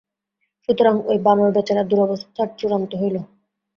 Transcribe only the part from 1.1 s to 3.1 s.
বানর-বেচারার দুরবস্থার চূড়ান্ত